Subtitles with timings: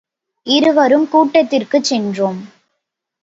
[0.47, 2.41] இருவரும் கூட்டத்திற்குச் சென்றோம்.